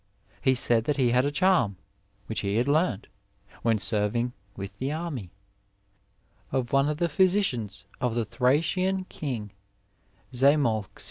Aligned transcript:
He 0.41 0.55
said 0.55 0.85
that 0.85 0.97
he 0.97 1.11
had 1.11 1.25
a 1.25 1.31
charm, 1.31 1.75
which 2.25 2.39
he 2.39 2.55
had 2.55 2.67
learnt, 2.67 3.05
when 3.61 3.77
serving 3.77 4.33
with 4.55 4.79
the 4.79 4.91
army, 4.91 5.29
of 6.51 6.73
one 6.73 6.89
of 6.89 6.97
the 6.97 7.07
physicians 7.07 7.85
of 7.99 8.15
the 8.15 8.25
Thracian 8.25 9.03
king, 9.09 9.51
Zamolxis. 10.33 10.97